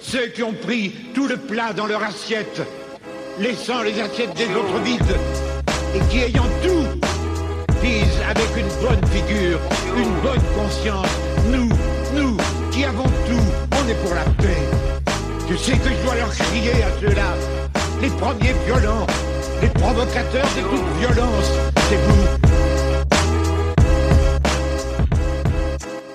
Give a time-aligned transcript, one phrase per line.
[0.00, 2.62] Ceux qui ont pris tout le plat dans leur assiette,
[3.38, 5.16] laissant les assiettes des autres vides,
[5.94, 6.86] et qui ayant tout,
[7.82, 9.58] disent avec une bonne figure,
[9.96, 11.08] une bonne conscience,
[11.48, 11.68] nous,
[12.14, 12.36] nous,
[12.70, 14.62] qui avons tout, on est pour la paix.
[15.50, 17.34] Je sais que je dois leur crier à ceux-là,
[18.00, 19.06] les premiers violents,
[19.62, 21.50] les provocateurs de toute violence,
[21.88, 22.50] c'est vous.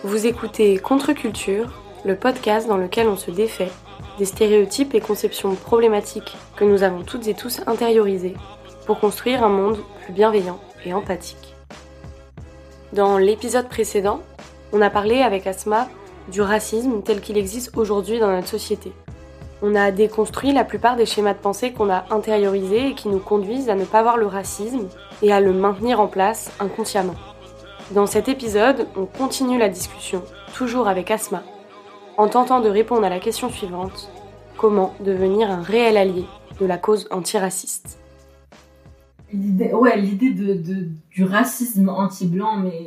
[0.03, 3.71] Vous écoutez Contre-Culture, le podcast dans lequel on se défait
[4.19, 8.35] des stéréotypes et conceptions problématiques que nous avons toutes et tous intériorisés
[8.85, 11.55] pour construire un monde plus bienveillant et empathique.
[12.93, 14.21] Dans l'épisode précédent,
[14.71, 15.89] on a parlé avec Asma
[16.31, 18.91] du racisme tel qu'il existe aujourd'hui dans notre société.
[19.63, 23.19] On a déconstruit la plupart des schémas de pensée qu'on a intériorisés et qui nous
[23.19, 24.87] conduisent à ne pas voir le racisme
[25.23, 27.15] et à le maintenir en place inconsciemment.
[27.91, 30.21] Dans cet épisode, on continue la discussion,
[30.53, 31.43] toujours avec Asma,
[32.17, 34.09] en tentant de répondre à la question suivante
[34.57, 36.25] comment devenir un réel allié
[36.59, 37.99] de la cause antiraciste?
[39.33, 39.71] L'idée,
[40.31, 42.79] de, du racisme anti-blanc, mais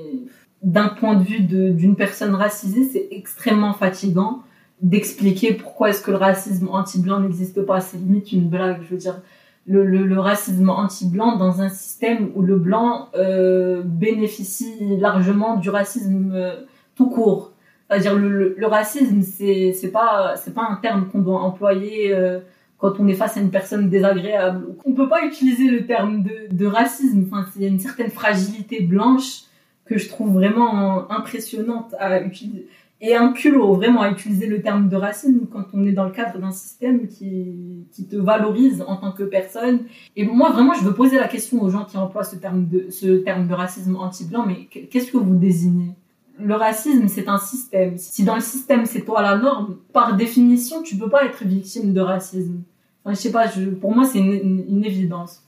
[0.62, 4.42] d'un point de vue d'une personne racisée, c'est extrêmement fatigant
[4.80, 7.80] d'expliquer pourquoi est-ce que le racisme anti-blanc n'existe pas.
[7.80, 9.20] C'est limite une blague, je veux dire.
[9.66, 16.32] Le, le, racisme anti-blanc dans un système où le blanc euh, bénéficie largement du racisme
[16.32, 17.52] euh, tout court.
[17.88, 22.40] C'est-à-dire le, le, racisme, c'est c'est pas c'est pas un terme qu'on doit employer euh,
[22.76, 24.66] quand on est face à une personne désagréable.
[24.84, 27.24] On peut pas utiliser le terme de, de racisme.
[27.26, 29.42] Enfin, c'est une certaine fragilité blanche
[29.86, 32.66] que je trouve vraiment impressionnante à utiliser
[33.00, 36.10] et un culot vraiment à utiliser le terme de racisme quand on est dans le
[36.10, 39.80] cadre d'un système qui, qui te valorise en tant que personne.
[40.16, 42.90] Et moi, vraiment, je veux poser la question aux gens qui emploient ce terme de,
[42.90, 45.92] ce terme de racisme anti-blanc, mais qu'est-ce que vous désignez?
[46.38, 47.96] Le racisme, c'est un système.
[47.98, 51.92] Si dans le système, c'est toi la norme, par définition, tu peux pas être victime
[51.92, 52.62] de racisme.
[53.04, 53.46] Enfin, je sais pas,
[53.80, 55.44] pour moi, c'est une, évidence.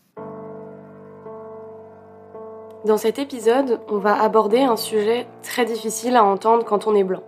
[2.87, 7.05] Dans cet épisode, on va aborder un sujet très difficile à entendre quand on est
[7.05, 7.23] blanc.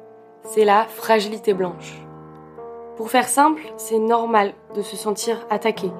[0.44, 2.02] C'est la fragilité blanche.
[2.96, 5.90] Pour faire simple, c'est normal de se sentir attaqué,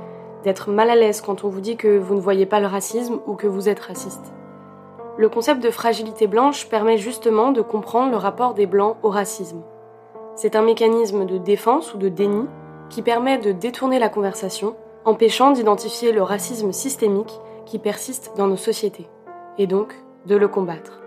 [0.43, 3.21] d'être mal à l'aise quand on vous dit que vous ne voyez pas le racisme
[3.27, 4.33] ou que vous êtes raciste.
[5.22, 9.62] Le concept de fragilité blanche permet justement de comprendre le rapport des blancs au racisme.
[10.34, 12.49] C'est un mécanisme de défense ou de déni
[12.91, 14.75] qui permet de détourner la conversation,
[15.05, 19.09] empêchant d'identifier le racisme systémique qui persiste dans nos sociétés,
[19.59, 19.94] et donc
[20.27, 21.00] de le combattre.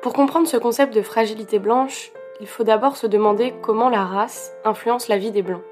[0.00, 4.54] Pour comprendre ce concept de fragilité blanche, il faut d'abord se demander comment la race
[4.64, 5.64] influence la vie des blancs.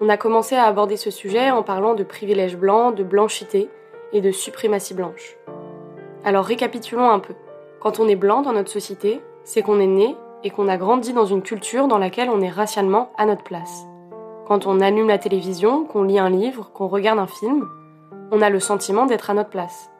[0.00, 3.68] On a commencé à aborder ce sujet en parlant de privilèges blancs, de blanchité
[4.14, 5.36] et de suprématie blanche.
[6.24, 7.34] Alors récapitulons un peu.
[7.80, 11.12] Quand on est blanc dans notre société, c'est qu'on est né et qu'on a grandi
[11.12, 13.84] dans une culture dans laquelle on est racialement à notre place.
[14.46, 17.68] Quand on allume la télévision, qu'on lit un livre, qu'on regarde un film,
[18.30, 19.90] on a le sentiment d'être à notre place.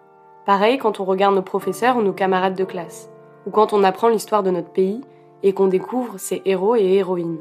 [0.46, 3.10] Pareil quand on regarde nos professeurs ou nos camarades de classe,
[3.46, 5.00] ou quand on apprend l'histoire de notre pays
[5.42, 7.40] et qu'on découvre ses héros et héroïnes.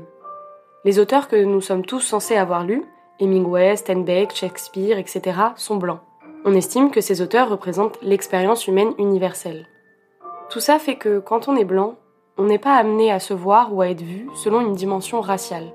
[0.86, 2.84] Les auteurs que nous sommes tous censés avoir lus,
[3.20, 6.00] Hemingway, Steinbeck, Shakespeare, etc., sont blancs.
[6.44, 9.68] On estime que ces auteurs représentent l'expérience humaine universelle.
[10.50, 11.98] Tout ça fait que quand on est blanc,
[12.38, 15.72] on n'est pas amené à se voir ou à être vu selon une dimension raciale.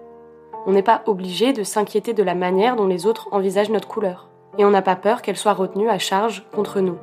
[0.66, 4.28] On n'est pas obligé de s'inquiéter de la manière dont les autres envisagent notre couleur,
[4.59, 6.98] et on n'a pas peur qu'elle soit retenue à charge contre nous.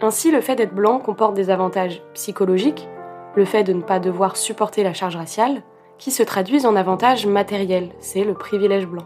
[0.00, 2.88] Ainsi, le fait d'être blanc comporte des avantages psychologiques,
[3.36, 5.62] le fait de ne pas devoir supporter la charge raciale,
[5.98, 9.04] qui se traduisent en avantages matériels, c'est le privilège blanc.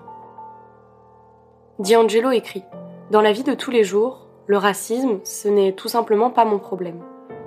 [1.81, 2.63] D'Angelo écrit
[3.11, 6.59] dans la vie de tous les jours, le racisme, ce n'est tout simplement pas mon
[6.59, 7.01] problème.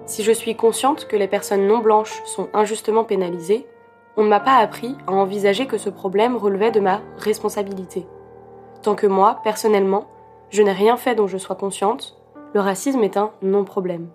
[0.05, 3.67] Si je suis consciente que les personnes non blanches sont injustement pénalisées,
[4.15, 8.07] on ne m'a pas appris à envisager que ce problème relevait de ma responsabilité.
[8.83, 10.07] Tant que moi, personnellement,
[10.49, 12.17] je n'ai rien fait dont je sois consciente,
[12.53, 14.07] le racisme est un non-problème.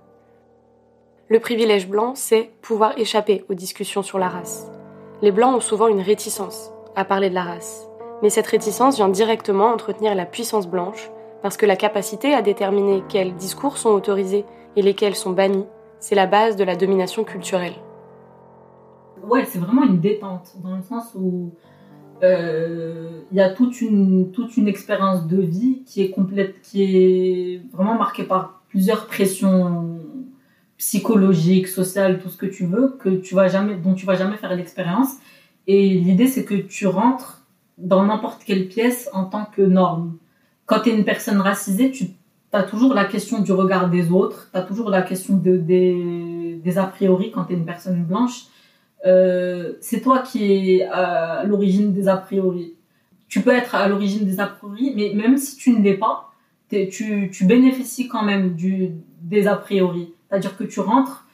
[1.28, 4.70] Le privilège blanc, c'est pouvoir échapper aux discussions sur la race.
[5.20, 7.86] Les blancs ont souvent une réticence à parler de la race,
[8.22, 11.10] mais cette réticence vient directement entretenir la puissance blanche
[11.44, 14.46] parce que la capacité à déterminer quels discours sont autorisés
[14.76, 15.66] et lesquels sont bannis,
[16.00, 17.74] c'est la base de la domination culturelle.
[19.22, 21.52] Ouais, c'est vraiment une détente, dans le sens où
[22.22, 26.82] euh, il y a toute une, toute une expérience de vie qui est complète, qui
[26.82, 30.00] est vraiment marquée par plusieurs pressions
[30.78, 34.38] psychologiques, sociales, tout ce que tu veux, que tu vas jamais, dont tu vas jamais
[34.38, 35.10] faire l'expérience.
[35.66, 37.42] Et l'idée, c'est que tu rentres
[37.76, 40.16] dans n'importe quelle pièce en tant que norme
[40.66, 42.06] quand tu es une personne racisée, tu
[42.52, 46.78] as toujours la question du regard des autres, tu as toujours la question de, des,
[46.78, 48.44] a priori quand tu es une personne blanche.
[49.06, 52.74] euh, c'est toi qui es à l'origine des a priori.
[53.28, 56.30] Tu peux être à l'origine des a priori, mais même si tu ne l'es pas,
[56.90, 58.56] tu, bénéficies quand même
[59.22, 60.12] des a priori.
[60.28, 61.26] C'est-à-dire que tu rentres,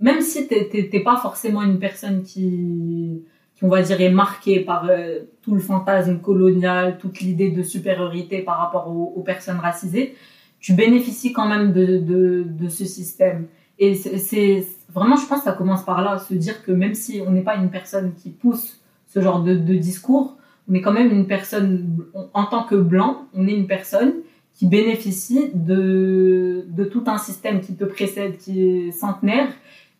[0.00, 3.22] même si tu n'es pas forcément une personne qui,
[3.56, 7.62] qui, on va dire, est marquée par euh, tout le fantasme colonial, toute l'idée de
[7.62, 10.14] supériorité par rapport aux, personnes racisées,
[10.60, 13.46] tu bénéficies quand même de, de, de ce système.
[13.78, 17.30] Et c'est vraiment, je pense, ça commence par là, se dire que même si on
[17.30, 20.36] n'est pas une personne qui pousse ce genre de, de, discours,
[20.68, 22.04] on est quand même une personne,
[22.34, 24.14] en tant que blanc, on est une personne
[24.54, 29.48] qui bénéficie de, de tout un système qui te précède, qui est centenaire.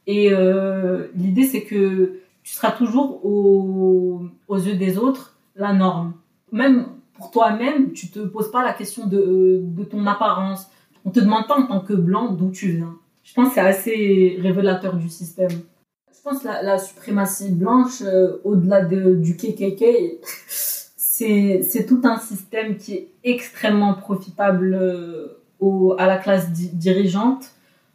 [0.07, 6.13] Et euh, l'idée, c'est que tu seras toujours au, aux yeux des autres la norme.
[6.53, 10.71] Même pour toi-même, tu te poses pas la question de, de ton apparence.
[11.05, 12.95] On te demande pas en tant que blanc d'où tu viens.
[13.25, 15.51] Je pense que c'est assez révélateur du système.
[15.51, 19.85] Je pense que la, suprématie blanche, euh, au-delà de, du KKK,
[20.47, 27.51] c'est tout un système qui est extrêmement profitable euh, à la classe dirigeante,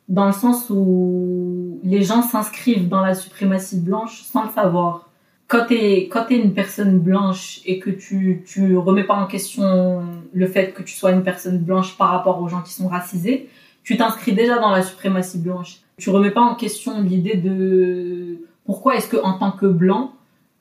[0.10, 5.10] dans le sens où les gens s'inscrivent dans la suprématie blanche sans le savoir.
[5.48, 10.04] Quand tu es, une personne blanche et que tu ne remets pas en question
[10.34, 13.50] le fait que tu sois une personne blanche par rapport aux gens qui sont racisés,
[13.84, 15.80] tu t'inscris déjà dans la suprématie blanche.
[15.98, 20.14] Tu remets pas en question l'idée de pourquoi est-ce que en tant que blanc,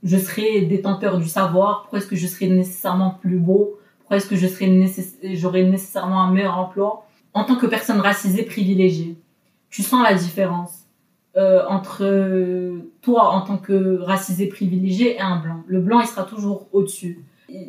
[0.02, 4.26] je serais détenteur du savoir, pourquoi est-ce que je serais nécessairement plus beau, pourquoi est-ce
[4.26, 4.46] que je
[5.62, 9.16] nécessairement un meilleur emploi en tant que personne racisée privilégiée.
[9.68, 10.86] Tu sens la différence
[11.36, 12.02] euh, entre
[13.02, 15.62] toi en tant que racisé privilégié et un blanc.
[15.68, 17.24] Le blanc, il sera toujours au-dessus.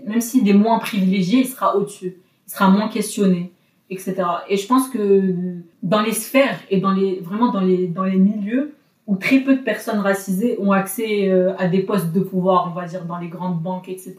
[0.07, 2.17] Même s'il est moins privilégié, il sera au-dessus.
[2.47, 3.53] Il sera moins questionné,
[3.91, 4.15] etc.
[4.49, 5.35] Et je pense que
[5.83, 8.73] dans les sphères et dans les vraiment dans les dans les milieux
[9.05, 12.73] où très peu de personnes racisées ont accès euh, à des postes de pouvoir, on
[12.73, 14.15] va dire dans les grandes banques, etc.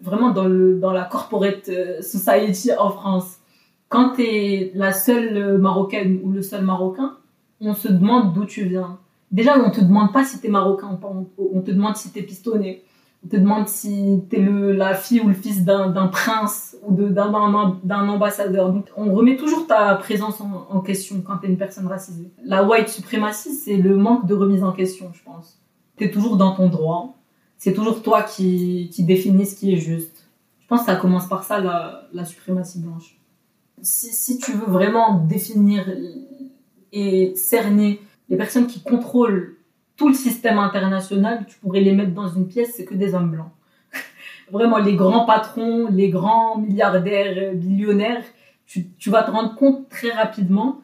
[0.00, 3.38] Vraiment dans, le, dans la corporate euh, society en France.
[3.88, 7.16] Quand tu es la seule marocaine ou le seul marocain,
[7.60, 8.98] on se demande d'où tu viens.
[9.30, 10.98] Déjà, on te demande pas si tu es marocain,
[11.38, 12.82] on te demande si tu es pistonné.
[13.24, 16.94] On te demande si tu es le, la fille ou le fils d'un prince ou
[16.94, 18.72] d'un ambassadeur.
[18.72, 22.30] Donc, on remet toujours ta présence en, question quand tu es une personne racisée.
[22.42, 25.60] La white suprématie, c'est le manque de remise en question, je pense.
[25.96, 27.18] Tu es toujours dans ton droit.
[27.58, 30.26] C'est toujours toi qui, qui définis ce qui est juste.
[30.60, 33.18] Je pense que ça commence par ça, la, la suprématie blanche.
[33.82, 35.84] Si, si tu veux vraiment définir
[36.92, 39.56] et cerner les personnes qui contrôlent
[39.96, 43.30] tout le système international, tu pourrais les mettre dans une pièce, c'est que des hommes
[43.30, 43.50] blancs.
[44.50, 48.24] Vraiment, les grands patrons, les grands milliardaires, billionnaires,
[48.66, 50.80] tu, tu vas te rendre compte très rapidement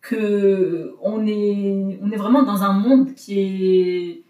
[0.00, 4.22] que on est, on est vraiment dans un monde qui est,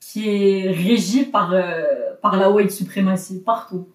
[0.00, 1.82] qui est régi par, euh,
[2.22, 3.88] par la white suprématie partout.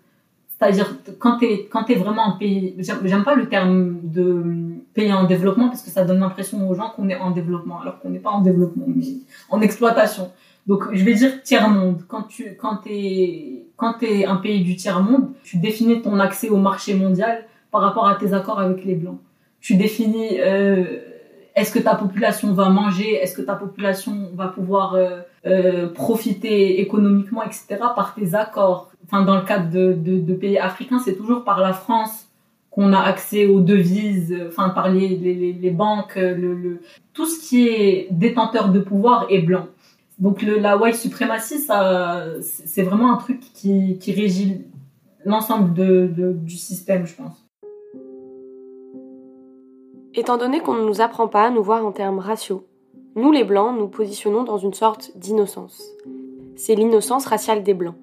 [0.65, 4.43] C'est-à-dire, quand tu es, quand es vraiment un pays, j'aime pas le terme de
[4.93, 7.99] pays en développement parce que ça donne l'impression aux gens qu'on est en développement alors
[7.99, 9.05] qu'on n'est pas en développement, mais
[9.49, 10.31] en exploitation.
[10.65, 12.03] Donc, je vais dire tiers-monde.
[12.07, 16.57] Quand tu, quand t'es, quand t'es un pays du tiers-monde, tu définis ton accès au
[16.57, 19.19] marché mondial par rapport à tes accords avec les Blancs.
[19.61, 20.83] Tu définis, euh,
[21.55, 26.81] est-ce que ta population va manger, est-ce que ta population va pouvoir euh, euh, profiter
[26.81, 27.65] économiquement, etc.,
[27.95, 28.91] par tes accords.
[29.05, 32.27] Enfin, dans le cadre de, pays africains, c'est toujours par la France
[32.71, 36.81] qu'on a accès aux devises, enfin, par les, banques, le,
[37.13, 39.67] tout ce qui est détenteur de pouvoir est blanc.
[40.17, 44.65] Donc la white suprématie, ça, c'est vraiment un truc qui, qui régit
[45.23, 47.45] l'ensemble du système, je pense.
[50.13, 52.65] Étant donné qu'on ne nous apprend pas à nous voir en termes raciaux,
[53.15, 55.83] nous les Blancs nous positionnons dans une sorte d'innocence.
[56.55, 57.95] C'est l'innocence raciale des Blancs.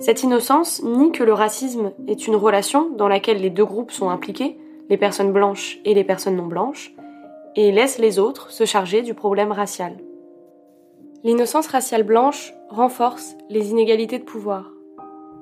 [0.00, 4.10] Cette innocence nie que le racisme est une relation dans laquelle les deux groupes sont
[4.10, 4.56] impliqués,
[4.88, 6.94] les personnes blanches et les personnes non blanches,
[7.56, 9.96] et laisse les autres se charger du problème racial.
[11.24, 14.70] L'innocence raciale blanche renforce les inégalités de pouvoir,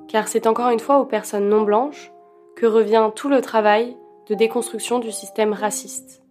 [0.07, 2.11] car c'est encore une fois aux personnes non blanches
[2.55, 3.95] que revient tout le travail
[4.27, 6.23] de déconstruction du système raciste.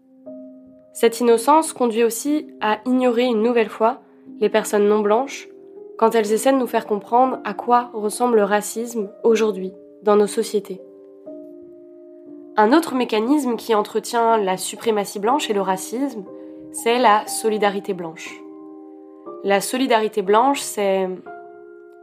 [0.92, 4.00] Cette innocence conduit aussi à ignorer une nouvelle fois
[4.40, 5.48] les personnes non blanches
[5.98, 9.72] quand elles essaient de nous faire comprendre à quoi ressemble le racisme aujourd'hui
[10.02, 10.80] dans nos sociétés.
[12.56, 16.24] Un autre mécanisme qui entretient la suprématie blanche et le racisme,
[16.72, 18.40] c'est la solidarité blanche.
[19.44, 21.08] La solidarité blanche, c'est...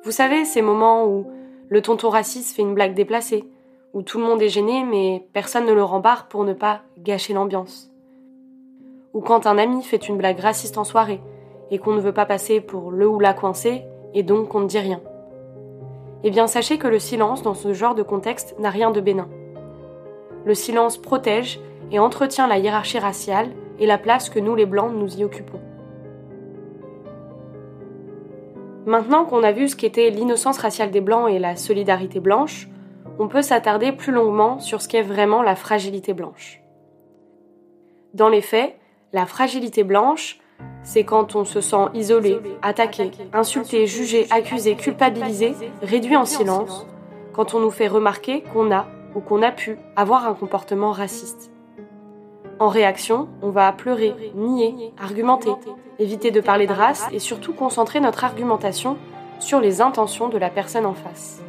[0.03, 1.25] Vous savez, ces moments où
[1.69, 3.45] le tonton raciste fait une blague déplacée,
[3.93, 7.33] où tout le monde est gêné mais personne ne le rembarre pour ne pas gâcher
[7.33, 7.91] l'ambiance.
[9.13, 11.21] Ou quand un ami fait une blague raciste en soirée
[11.71, 14.67] et qu'on ne veut pas passer pour le ou la coincé et donc qu'on ne
[14.67, 15.01] dit rien.
[16.23, 19.27] Eh bien, sachez que le silence dans ce genre de contexte n'a rien de bénin.
[20.45, 21.59] Le silence protège
[21.91, 25.59] et entretient la hiérarchie raciale et la place que nous les Blancs nous y occupons.
[28.85, 32.67] Maintenant qu'on a vu ce qu'était l'innocence raciale des Blancs et la solidarité blanche,
[33.19, 36.61] on peut s'attarder plus longuement sur ce qu'est vraiment la fragilité blanche.
[38.13, 38.75] Dans les faits,
[39.13, 40.39] la fragilité blanche,
[40.83, 46.85] c'est quand on se sent isolé, attaqué, insulté, jugé, accusé, culpabilisé, réduit en silence,
[47.31, 51.51] quand on nous fait remarquer qu'on a ou qu'on a pu avoir un comportement raciste.
[52.59, 55.51] En réaction, on va pleurer, nier, argumenter,
[55.99, 58.97] éviter de parler de race et surtout concentrer notre argumentation
[59.39, 61.41] sur les intentions de la personne en face.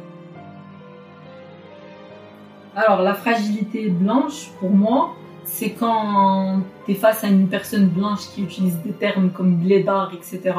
[2.75, 5.15] Alors la fragilité blanche, pour moi,
[5.45, 10.11] c'est quand tu es face à une personne blanche qui utilise des termes comme blédard,
[10.13, 10.55] etc.,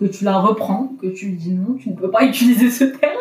[0.00, 2.84] que tu la reprends, que tu lui dis non, tu ne peux pas utiliser ce
[2.84, 3.12] terme,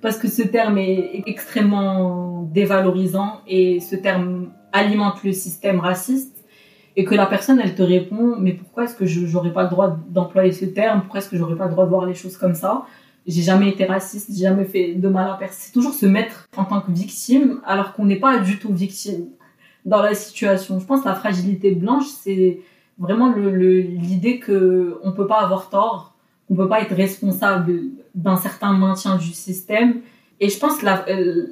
[0.00, 6.44] parce que ce terme est extrêmement dévalorisant et ce terme alimente le système raciste
[6.96, 9.70] et que la personne elle te répond mais pourquoi est-ce que je n'aurais pas le
[9.70, 12.36] droit d'employer ce terme pourquoi est-ce que j'aurais pas le droit de voir les choses
[12.36, 12.86] comme ça?
[13.26, 16.48] J'ai jamais été raciste j'ai jamais fait de mal à personne c'est toujours se mettre
[16.56, 19.26] en tant que victime alors qu'on n'est pas du tout victime
[19.84, 22.60] dans la situation je pense que la fragilité blanche c'est
[22.98, 26.14] vraiment l'idée que on peut pas avoir tort
[26.50, 27.80] on peut pas être responsable
[28.14, 30.00] d'un certain maintien du système
[30.40, 31.46] et je pense que la, euh,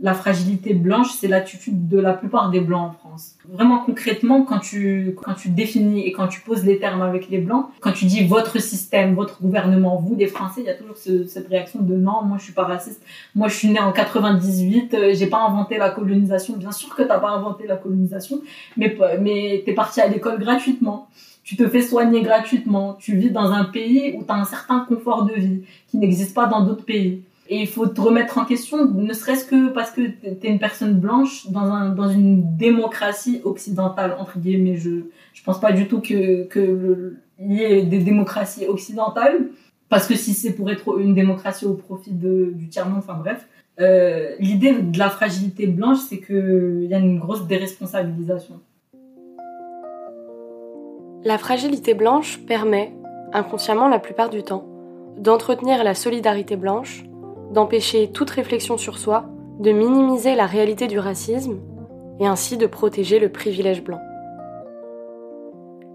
[0.00, 3.07] la fragilité blanche, c'est l'attitude de la plupart des blancs en France.
[3.48, 7.38] Vraiment concrètement, quand tu, quand tu définis et quand tu poses les termes avec les
[7.38, 10.96] blancs, quand tu dis votre système, votre gouvernement, vous les Français, il y a toujours
[10.96, 13.02] cette réaction de non, moi je suis pas raciste.
[13.34, 16.56] Moi je suis né en 98, euh, j'ai pas inventé la colonisation.
[16.56, 18.40] Bien sûr que t'as pas inventé la colonisation,
[18.76, 21.08] mais, mais t'es parti à l'école gratuitement
[21.48, 24.80] tu te fais soigner gratuitement, tu vis dans un pays où tu as un certain
[24.80, 27.22] confort de vie qui n'existe pas dans d'autres pays.
[27.50, 30.58] Et il faut te remettre en question, ne serait-ce que parce que tu es une
[30.58, 34.76] personne blanche dans, un, dans une démocratie occidentale, entre guillemets.
[34.76, 34.90] Je
[35.32, 39.48] je pense pas du tout que que y ait des démocraties occidentales,
[39.88, 43.46] parce que si c'est pour être une démocratie au profit de, du tiers-monde, enfin bref.
[43.80, 48.60] Euh, L'idée de la fragilité blanche, c'est qu'il y a une grosse déresponsabilisation.
[51.24, 52.92] La fragilité blanche permet,
[53.32, 54.64] inconsciemment la plupart du temps,
[55.16, 57.04] d'entretenir la solidarité blanche
[57.52, 59.24] d'empêcher toute réflexion sur soi,
[59.60, 61.58] de minimiser la réalité du racisme
[62.20, 64.00] et ainsi de protéger le privilège blanc.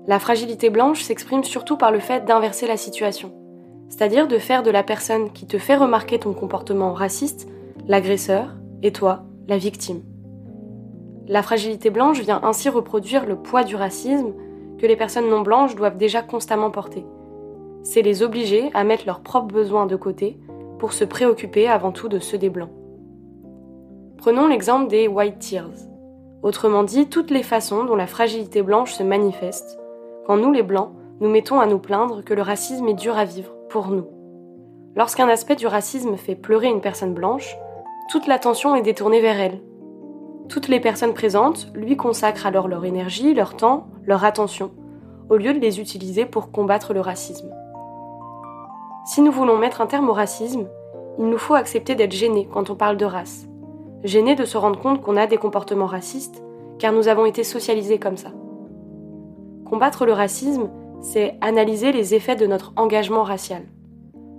[0.05, 3.31] La fragilité blanche s'exprime surtout par le fait d'inverser la situation,
[3.87, 7.47] c'est-à-dire de faire de la personne qui te fait remarquer ton comportement raciste
[7.87, 10.01] l'agresseur et toi la victime.
[11.27, 14.33] La fragilité blanche vient ainsi reproduire le poids du racisme
[14.77, 17.05] que les personnes non blanches doivent déjà constamment porter.
[17.83, 20.37] C'est les obliger à mettre leurs propres besoins de côté
[20.83, 22.73] pour se préoccuper avant tout de ceux des Blancs.
[24.17, 25.87] Prenons l'exemple des White Tears,
[26.41, 29.79] autrement dit toutes les façons dont la fragilité blanche se manifeste,
[30.27, 33.23] quand nous les Blancs nous mettons à nous plaindre que le racisme est dur à
[33.23, 34.07] vivre pour nous.
[34.97, 37.55] Lorsqu'un aspect du racisme fait pleurer une personne blanche,
[38.09, 39.61] toute l'attention est détournée vers elle.
[40.49, 44.71] Toutes les personnes présentes lui consacrent alors leur énergie, leur temps, leur attention,
[45.29, 47.53] au lieu de les utiliser pour combattre le racisme.
[49.05, 50.67] Si nous voulons mettre un terme au racisme,
[51.19, 53.47] il nous faut accepter d'être gênés quand on parle de race.
[54.05, 56.41] Gênés de se rendre compte qu'on a des comportements racistes,
[56.79, 58.29] car nous avons été socialisés comme ça.
[59.65, 60.69] Combattre le racisme,
[61.01, 63.63] c'est analyser les effets de notre engagement racial.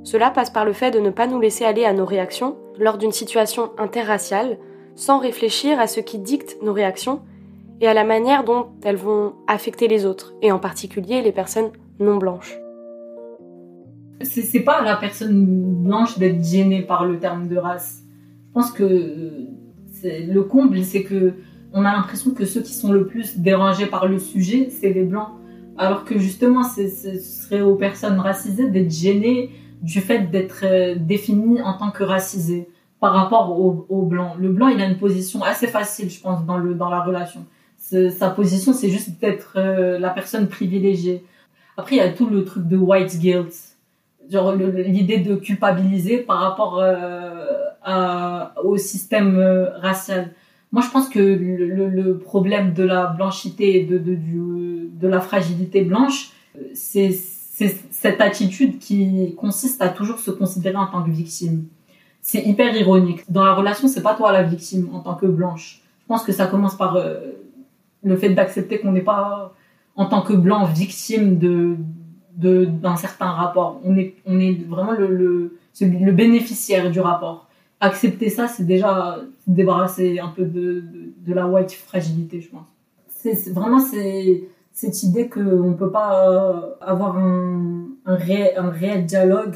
[0.03, 2.97] Cela passe par le fait de ne pas nous laisser aller à nos réactions lors
[2.97, 4.59] d'une situation interraciale,
[4.95, 7.21] sans réfléchir à ce qui dicte nos réactions
[7.83, 11.71] et à la manière dont elles vont affecter les autres, et en particulier les personnes
[11.99, 12.64] non blanches
[14.23, 15.45] c'est pas à la personne
[15.85, 18.03] blanche d'être gênée par le terme de race.
[18.49, 19.49] Je pense que
[20.03, 21.35] le comble, c'est que
[21.73, 25.03] on a l'impression que ceux qui sont le plus dérangés par le sujet, c'est les
[25.03, 25.29] blancs.
[25.77, 29.51] Alors que justement, ce serait aux personnes racisées d'être gênées
[29.83, 32.69] du fait d'être euh, définies en tant que racisées
[33.01, 34.35] par rapport aux, blancs.
[34.39, 37.45] Le blanc, il a une position assez facile, je pense, dans, le, dans la relation.
[37.79, 41.23] Sa position, c'est juste d'être euh, la personne privilégiée.
[41.77, 43.74] Après, il y a tout le truc de white guilt
[44.31, 50.33] genre l'idée de culpabiliser par rapport euh, au système euh, racial.
[50.73, 55.21] Moi, je pense que le, problème de la blanchité et de, de, du, de la
[55.21, 56.31] fragilité blanche,
[56.75, 61.67] c'est cette attitude qui consiste à toujours se considérer en tant que victime.
[62.21, 63.31] C'est hyper ironique.
[63.31, 65.83] Dans la relation, c'est pas toi la victime en tant que blanche.
[66.01, 67.21] Je pense que ça commence par euh,
[68.03, 69.55] le fait d'accepter qu'on n'est pas
[69.95, 71.77] en tant que blanc victime de
[72.37, 73.81] d'un certain rapport.
[73.85, 77.49] On est, on est vraiment le, le, bénéficiaire du rapport.
[77.81, 80.85] Accepter ça, c'est déjà débarrasser un peu de,
[81.19, 82.67] de, la white fragilité, je pense.
[83.09, 89.07] C'est vraiment cette idée qu'on ne peut pas euh, avoir un, un, réel, un réel
[89.07, 89.55] dialogue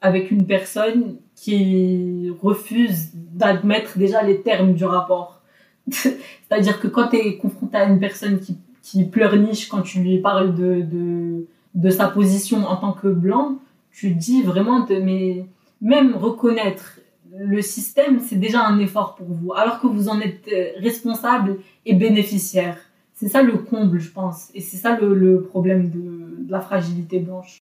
[0.00, 5.40] avec une personne qui refuse d'admettre déjà les termes du rapport.
[5.90, 10.18] C'est-à-dire que quand tu es confronté à une personne qui, qui pleurniche quand tu lui
[10.18, 13.58] parles de, de sa position en tant que blanc,
[13.92, 15.46] tu dis vraiment, de, mais
[15.80, 16.98] même reconnaître
[17.38, 21.58] le système, c'est déjà un effort pour vous, alors que vous en êtes euh, responsable
[21.84, 22.78] et bénéficiaire.
[23.12, 24.50] C'est ça le comble, je pense.
[24.54, 27.58] Et c'est ça le, problème de, la fragilité blanche.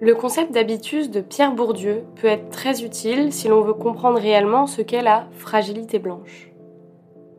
[0.00, 4.66] Le concept d'habitus de Pierre Bourdieu peut être très utile si l'on veut comprendre réellement
[4.66, 6.50] ce qu'est la fragilité blanche.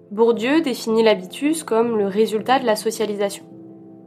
[0.10, 3.44] Bourdieu définit l'habitus comme le résultat de la socialisation.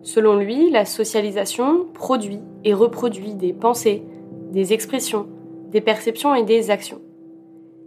[0.03, 4.03] Selon lui, la socialisation produit et reproduit des pensées,
[4.51, 5.27] des expressions,
[5.71, 7.01] des perceptions et des actions.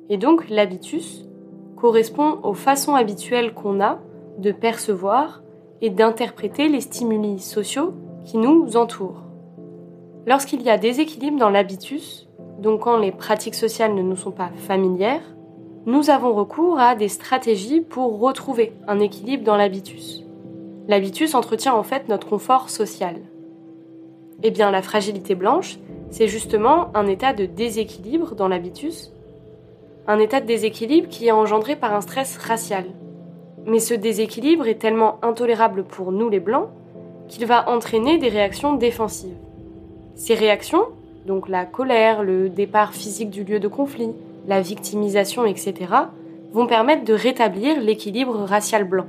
[0.09, 1.25] Et donc l'habitus
[1.75, 3.99] correspond aux façons habituelles qu'on a
[4.37, 5.41] de percevoir
[5.81, 7.93] et d'interpréter les stimuli sociaux
[8.25, 9.23] qui nous entourent.
[10.25, 12.29] Lorsqu'il y a déséquilibre dans l'habitus,
[12.59, 15.35] donc quand les pratiques sociales ne nous sont pas familières,
[15.85, 20.23] nous avons recours à des stratégies pour retrouver un équilibre dans l'habitus.
[20.87, 23.15] L'habitus entretient en fait notre confort social.
[24.43, 25.77] Eh bien, la fragilité blanche,
[26.09, 29.13] c'est justement un état de déséquilibre dans l'habitus
[30.07, 32.85] un état de déséquilibre qui est engendré par un stress racial.
[33.65, 36.67] Mais ce déséquilibre est tellement intolérable pour nous les Blancs
[37.29, 39.37] qu'il va entraîner des réactions défensives.
[40.15, 40.83] Ces réactions,
[41.25, 44.11] donc la colère, le départ physique du lieu de conflit,
[44.47, 45.73] la victimisation, etc.,
[46.51, 49.05] vont permettre de rétablir l'équilibre racial blanc.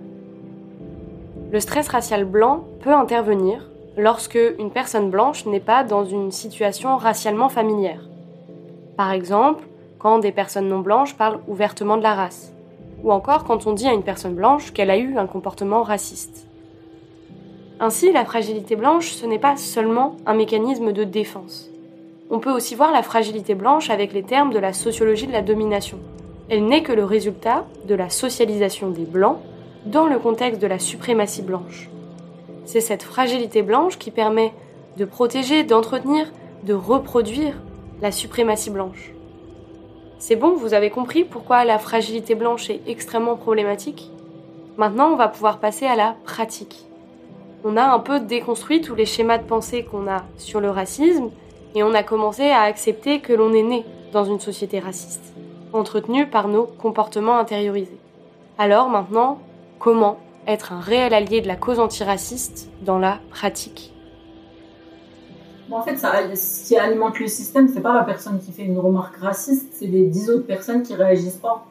[1.54, 6.96] Le stress racial blanc peut intervenir lorsque une personne blanche n'est pas dans une situation
[6.96, 8.00] racialement familière.
[8.96, 9.62] Par exemple,
[10.00, 12.52] quand des personnes non blanches parlent ouvertement de la race,
[13.04, 16.48] ou encore quand on dit à une personne blanche qu'elle a eu un comportement raciste.
[17.78, 21.70] Ainsi, la fragilité blanche, ce n'est pas seulement un mécanisme de défense.
[22.30, 25.42] On peut aussi voir la fragilité blanche avec les termes de la sociologie de la
[25.42, 26.00] domination.
[26.48, 29.38] Elle n'est que le résultat de la socialisation des blancs
[29.86, 31.88] dans le contexte de la suprématie blanche.
[32.64, 34.52] C'est cette fragilité blanche qui permet
[34.96, 37.54] de protéger, d'entretenir, de reproduire
[38.00, 39.12] la suprématie blanche.
[40.18, 44.10] C'est bon, vous avez compris pourquoi la fragilité blanche est extrêmement problématique?
[44.76, 46.86] Maintenant, on va pouvoir passer à la pratique.
[47.64, 51.30] On a un peu déconstruit tous les schémas de pensée qu'on a sur le racisme
[51.74, 55.34] et on a commencé à accepter que l'on est né dans une société raciste,
[55.72, 57.98] entretenue par nos comportements intériorisés.
[58.58, 59.38] Alors maintenant,
[59.78, 63.94] comment être un réel allié de la cause antiraciste dans la pratique
[65.70, 68.78] en fait, ça, ce qui alimente le système, c'est pas la personne qui fait une
[68.78, 71.66] remarque raciste, c'est les dix autres personnes qui réagissent pas.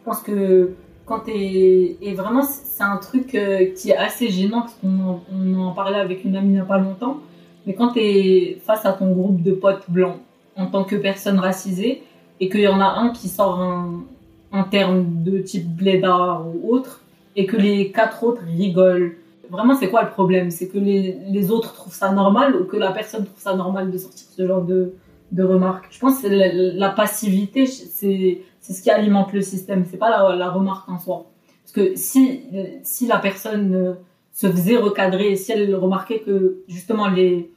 [0.00, 0.72] Je pense que
[1.04, 5.60] quand t'es et vraiment c'est un truc euh, qui est assez gênant parce qu'on on
[5.60, 7.18] en parlait avec une amie il n'y a pas longtemps.
[7.66, 10.16] Mais quand tu es face à ton groupe de potes blancs
[10.56, 12.02] en tant que personne racisée
[12.40, 14.04] et qu'il y en a un qui sort un,
[14.52, 17.02] un terme de type blédard ou autre
[17.36, 19.16] et que les quatre autres rigolent.
[19.50, 20.50] Vraiment, c'est quoi le problème?
[20.50, 23.90] C'est que les, les, autres trouvent ça normal ou que la personne trouve ça normal
[23.90, 24.94] de sortir ce genre de,
[25.30, 25.86] de remarques?
[25.90, 30.50] Je pense que la, la, passivité, c'est ce qui alimente le système, c'est pas la,
[30.50, 31.26] remarque en soi.
[31.62, 32.42] Parce que si,
[32.82, 33.96] si la personne
[34.32, 37.50] se faisait recadrer, si elle remarquait que justement, les,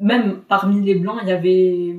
[0.00, 1.96] même parmi les blancs, il y avait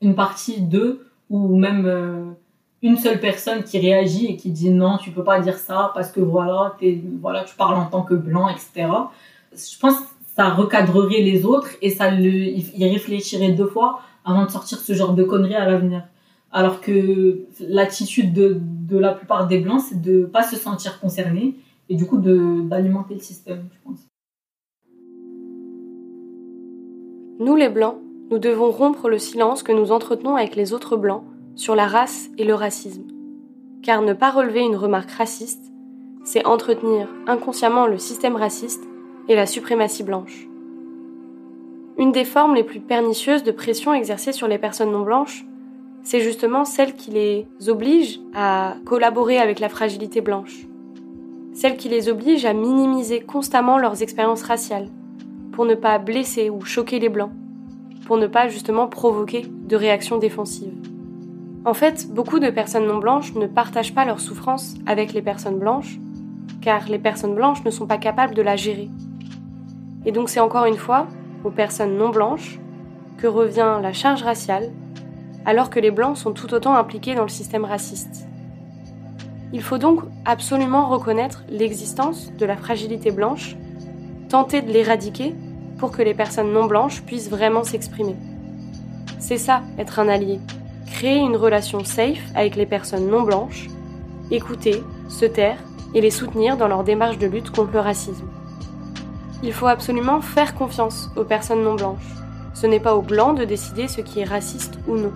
[0.00, 2.30] une partie d'eux, ou même euh,
[2.82, 6.12] une seule personne qui réagit et qui dit non, tu peux pas dire ça parce
[6.12, 8.88] que voilà, es, voilà tu parles en tant que blanc, etc.
[9.52, 14.44] Je pense que ça recadrerait les autres et ça le, il réfléchirait deux fois avant
[14.44, 16.04] de sortir ce genre de conneries à l'avenir.
[16.52, 21.56] Alors que l'attitude de, de la plupart des blancs, c'est de pas se sentir concerné
[21.88, 24.06] et du coup d'alimenter le système, je pense.
[27.40, 27.96] Nous les blancs,
[28.30, 31.24] nous devons rompre le silence que nous entretenons avec les autres blancs
[31.58, 33.02] sur la race et le racisme.
[33.82, 35.72] Car ne pas relever une remarque raciste,
[36.22, 38.84] c'est entretenir inconsciemment le système raciste
[39.28, 40.46] et la suprématie blanche.
[41.98, 45.44] Une des formes les plus pernicieuses de pression exercée sur les personnes non blanches,
[46.04, 50.64] c'est justement celle qui les oblige à collaborer avec la fragilité blanche.
[51.54, 54.90] Celle qui les oblige à minimiser constamment leurs expériences raciales,
[55.50, 57.32] pour ne pas blesser ou choquer les blancs,
[58.06, 60.77] pour ne pas justement provoquer de réactions défensives.
[61.64, 65.58] En fait, beaucoup de personnes non blanches ne partagent pas leur souffrance avec les personnes
[65.58, 65.98] blanches,
[66.60, 68.88] car les personnes blanches ne sont pas capables de la gérer.
[70.06, 71.06] Et donc c'est encore une fois
[71.44, 72.58] aux personnes non blanches
[73.18, 74.70] que revient la charge raciale,
[75.44, 78.26] alors que les blancs sont tout autant impliqués dans le système raciste.
[79.52, 83.56] Il faut donc absolument reconnaître l'existence de la fragilité blanche,
[84.28, 85.34] tenter de l'éradiquer
[85.78, 88.16] pour que les personnes non blanches puissent vraiment s'exprimer.
[89.18, 90.38] C'est ça, être un allié.
[90.98, 93.68] Créer une relation safe avec les personnes non blanches,
[94.32, 95.58] écouter, se taire
[95.94, 98.26] et les soutenir dans leur démarche de lutte contre le racisme.
[99.44, 102.16] Il faut absolument faire confiance aux personnes non blanches.
[102.52, 105.12] Ce n'est pas aux blancs de décider ce qui est raciste ou non.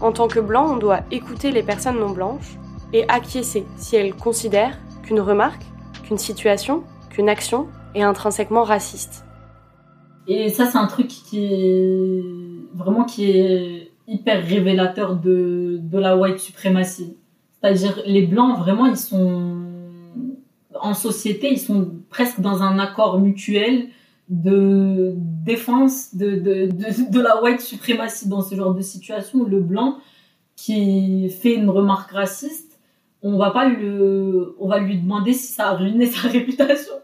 [0.00, 2.56] En tant que blanc, on doit écouter les personnes non blanches
[2.92, 5.66] et acquiescer si elles considèrent qu'une remarque,
[6.04, 9.24] qu'une situation, qu'une action est intrinsèquement raciste.
[10.28, 12.22] Et ça, c'est un truc qui est
[12.76, 17.16] vraiment qui est hyper révélateur de, de la white suprématie.
[17.60, 19.66] C'est-à-dire, les blancs, vraiment, ils sont
[20.80, 23.88] en société, ils sont presque dans un accord mutuel
[24.28, 26.68] de défense de, de,
[27.10, 29.44] de, la white suprématie dans ce genre de situation.
[29.44, 29.98] Le blanc
[30.56, 32.80] qui fait une remarque raciste,
[33.22, 36.94] on va pas le, on va lui demander si ça a ruiné sa réputation.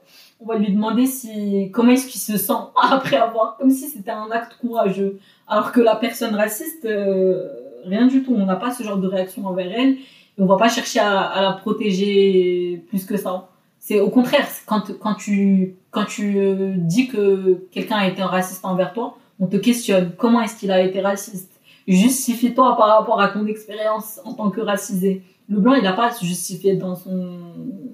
[0.42, 2.52] On va lui demander si, comment est-ce qu'il se sent
[2.82, 5.20] après avoir, comme si c'était un acte courageux.
[5.46, 7.48] Alors que la personne raciste, euh,
[7.84, 8.34] rien du tout.
[8.34, 9.92] On n'a pas ce genre de réaction envers elle.
[10.38, 13.48] Et on va pas chercher à, la protéger plus que ça.
[13.78, 18.64] C'est au contraire, quand, quand, tu, quand tu euh, dis que quelqu'un a été raciste
[18.64, 20.12] envers toi, on te questionne.
[20.16, 21.60] Comment est-ce qu'il a été raciste?
[21.86, 25.22] Justifie-toi par rapport à ton expérience en tant que racisé.
[25.48, 27.38] Le blanc, il n'a pas à se justifier dans son,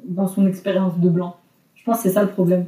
[0.04, 1.36] dans son expérience de blanc.
[1.94, 2.66] C'est ça le problème.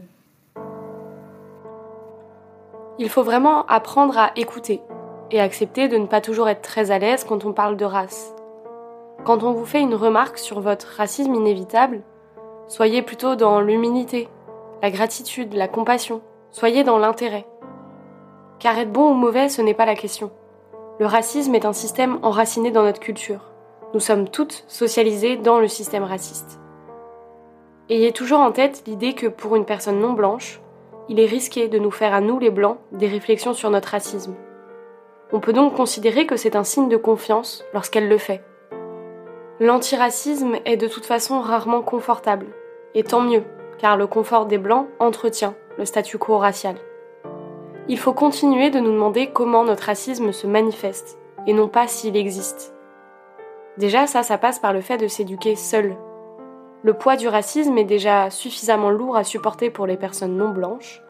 [2.98, 4.80] Il faut vraiment apprendre à écouter
[5.30, 8.34] et accepter de ne pas toujours être très à l'aise quand on parle de race.
[9.24, 12.02] Quand on vous fait une remarque sur votre racisme inévitable,
[12.70, 14.28] Soyez plutôt dans l'humilité,
[14.80, 16.20] la gratitude, la compassion.
[16.52, 17.44] Soyez dans l'intérêt.
[18.60, 20.30] Car être bon ou mauvais, ce n'est pas la question.
[21.00, 23.50] Le racisme est un système enraciné dans notre culture.
[23.92, 26.59] Nous sommes toutes socialisées dans le système raciste.
[27.90, 30.60] Ayez toujours en tête l'idée que pour une personne non blanche,
[31.08, 34.36] il est risqué de nous faire à nous les blancs des réflexions sur notre racisme.
[35.32, 38.44] On peut donc considérer que c'est un signe de confiance lorsqu'elle le fait.
[39.58, 42.46] L'antiracisme est de toute façon rarement confortable,
[42.94, 43.42] et tant mieux,
[43.78, 46.76] car le confort des Blancs entretient le statu quo racial.
[47.88, 52.16] Il faut continuer de nous demander comment notre racisme se manifeste, et non pas s'il
[52.16, 52.72] existe.
[53.78, 55.96] Déjà, ça, ça passe par le fait de s'éduquer seul.
[56.82, 61.02] Le poids du racisme est déjà suffisamment lourd à supporter pour les personnes non blanches,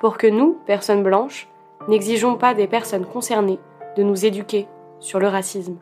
[0.00, 1.48] pour que nous, personnes blanches,
[1.86, 3.60] n'exigeons pas des personnes concernées
[3.96, 4.66] de nous éduquer
[4.98, 5.78] sur le racisme.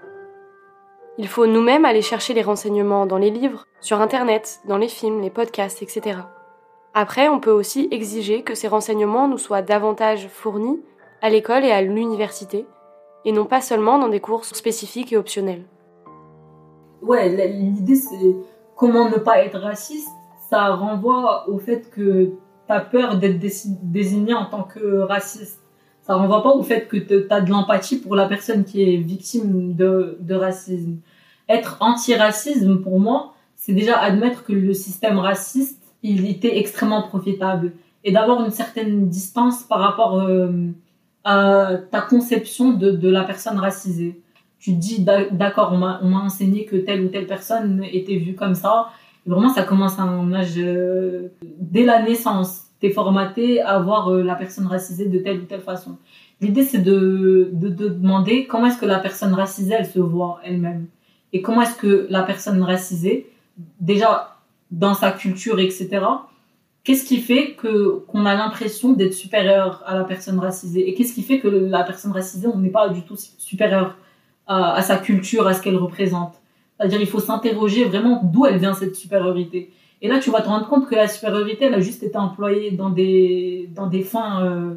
[1.16, 5.22] Il faut nous-mêmes aller chercher les renseignements dans les livres, sur Internet, dans les films,
[5.22, 6.18] les podcasts, etc.
[6.92, 10.81] Après, on peut aussi exiger que ces renseignements nous soient davantage fournis
[11.22, 12.66] à l'école et à l'université,
[13.24, 15.64] et non pas seulement dans des cours spécifiques et optionnels.
[17.00, 18.37] Ouais, l'idée c'est
[18.81, 20.09] comment ne pas être raciste,
[20.49, 22.33] ça renvoie au fait que
[22.66, 23.38] tu as peur d'être
[23.83, 25.61] désigné en tant que raciste.
[26.01, 28.97] Ça renvoie pas au fait que tu as de l'empathie pour la personne qui est
[28.97, 30.97] victime de, racisme
[31.47, 37.73] être anti-racisme pour moi, c'est déjà admettre que le système raciste, il était extrêmement profitable
[38.05, 40.69] et d'avoir une certaine distance par rapport euh,
[41.25, 44.23] à ta conception de, la personne racisée.
[44.61, 48.55] Tu te dis, d'accord, on m'a enseigné que telle ou telle personne était vue comme
[48.55, 48.90] ça.
[49.27, 54.23] Vraiment, ça commence à un âge, euh, dès la naissance, t'es formaté à voir euh,
[54.23, 55.96] la personne racisée de telle ou telle façon.
[56.40, 60.40] L'idée, c'est de, de, de demander comment est-ce que la personne racisée, elle se voit
[60.44, 60.87] elle-même
[61.33, 63.31] et comment est-ce que la personne racisée,
[63.81, 64.37] déjà
[64.70, 65.88] dans sa culture, etc.,
[66.83, 70.88] qu'est-ce qui fait que qu'on a l'impression d'être supérieur à la personne racisée?
[70.88, 73.96] Et qu'est-ce qui fait que la personne racisée, on n'est pas du tout supérieur?
[74.51, 76.35] À, sa culture, à ce qu'elle représente.
[76.77, 79.71] C'est-à-dire, il faut s'interroger vraiment d'où elle vient cette supériorité.
[80.03, 82.71] Et là, tu vas te rendre compte que la supériorité, elle a juste été employée
[82.73, 84.75] dans des, dans des fins euh,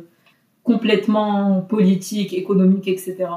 [0.64, 3.28] complètement politiques, économiques, etc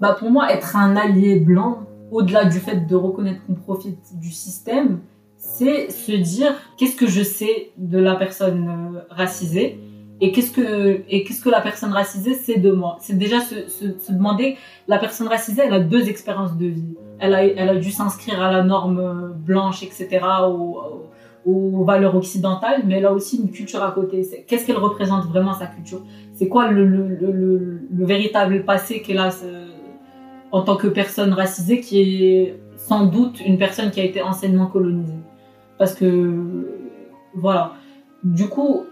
[0.00, 4.30] bah pour moi, être un allié blanc, au-delà du fait de reconnaître qu'on profite du
[4.30, 5.00] système,
[5.36, 9.78] c'est se dire qu'est-ce que je sais de la personne euh, racisée?
[10.20, 12.96] Et qu'est-ce que et qu'est-ce que la personne racisée sait de moi?
[13.00, 14.56] C'est déjà se, se, demander
[14.88, 16.96] la personne racisée, elle a deux expériences de vie.
[17.20, 20.20] Elle a elle a dû s'inscrire à la norme euh, blanche, etc.
[20.48, 21.08] Aux,
[21.46, 24.26] aux valeurs occidentales, mais elle a aussi une culture à côté.
[24.46, 26.02] Qu'est-ce qu'elle représente vraiment sa culture?
[26.34, 29.30] C'est quoi le, le, le, le, véritable passé qu'elle a
[30.52, 34.66] en tant que personne racisée qui est sans doute une personne qui a été anciennement
[34.66, 35.14] colonisée?
[35.78, 36.34] Parce que,
[37.34, 37.74] voilà.
[38.24, 38.84] Du coup,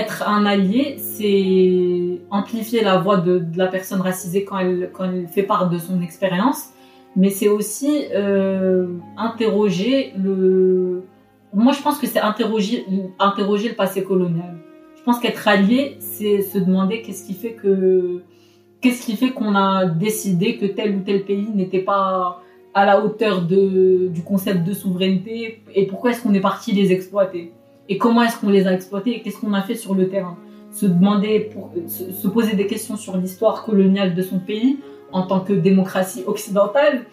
[0.00, 5.70] être un allié, c'est amplifier la voix de, la personne racisée quand elle, fait part
[5.70, 6.70] de son expérience,
[7.14, 11.04] mais c'est aussi euh, interroger le...
[11.52, 12.84] Moi, je pense que c'est interroger,
[13.18, 14.56] interroger le passé colonial.
[14.96, 18.22] Je pense qu'être allié, c'est se demander qu'est-ce qui fait que
[18.80, 22.42] qu'est-ce qui fait qu'on a décidé que tel ou tel pays n'était pas
[22.74, 26.92] à la hauteur de, du concept de souveraineté et pourquoi est-ce qu'on est parti les
[26.92, 27.52] exploiter
[27.88, 30.36] et comment est-ce qu'on les a exploités et qu'est-ce qu'on a fait sur le terrain?
[30.70, 31.50] Se demander,
[31.86, 34.78] se, poser des questions sur l'histoire coloniale de son pays
[35.12, 37.06] en tant que démocratie occidentale,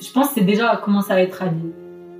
[0.00, 1.72] je pense que c'est déjà commencer à être allié.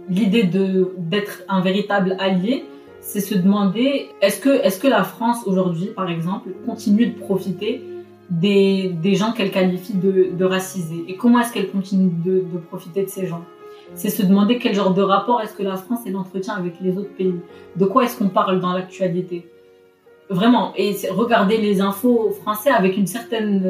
[0.08, 2.64] L'idée d'être un véritable allié,
[3.00, 7.82] c'est se demander est-ce que est-ce que la France aujourd'hui, par exemple, continue de profiter
[8.28, 11.04] des, des gens qu'elle qualifie de, racisés?
[11.06, 13.44] Et comment est-ce qu'elle continue de profiter de ces gens?
[13.94, 16.96] C'est se demander quel genre de rapport est-ce que la France et l'entretien avec les
[16.96, 17.34] autres pays.
[17.76, 19.48] De quoi est-ce qu'on parle dans l'actualité?
[20.28, 20.72] Vraiment.
[20.76, 23.60] Et regarder les infos euh, françaises avec une certaine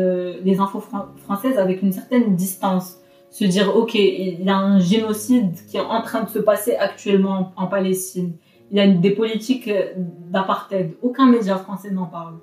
[2.37, 2.97] distance.
[3.31, 6.75] Se dire, ok, il y a un génocide qui est en train de se passer
[6.75, 8.33] actuellement en Palestine.
[8.71, 9.71] Il y a des politiques
[10.31, 10.97] d'apartheid.
[11.01, 12.35] Aucun média français n'en parle.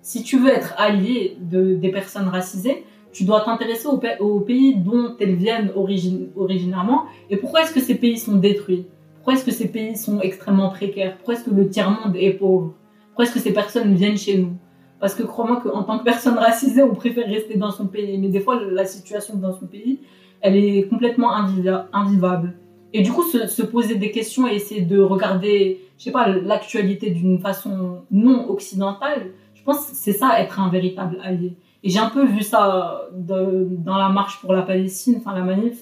[0.00, 3.88] Si tu veux être allié de, des personnes racisées, tu dois t'intéresser
[4.20, 8.86] aux, pays dont elles viennent originairement et pourquoi est-ce que ces pays sont détruits?
[9.16, 11.16] Pourquoi est-ce que ces pays sont extrêmement précaires?
[11.16, 12.74] Pourquoi est-ce que le tiers-monde est pauvre?
[13.08, 14.54] Pourquoi est-ce que ces personnes viennent chez nous?
[14.98, 18.18] Parce que crois-moi qu'en tant que personne racisée, on préfère rester dans son pays.
[18.18, 20.00] Mais des fois, la situation dans son pays,
[20.40, 22.54] elle est complètement invivable.
[22.92, 27.10] Et du coup, se, poser des questions et essayer de regarder, je sais pas, l'actualité
[27.10, 31.56] d'une façon non occidentale, je pense que c'est ça être un véritable allié.
[31.84, 35.78] Et j'ai un peu vu ça dans la marche pour la Palestine, enfin la manif.